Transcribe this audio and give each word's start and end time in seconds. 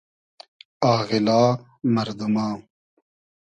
آغیلا 0.93 1.41
مئردوما 1.93 2.47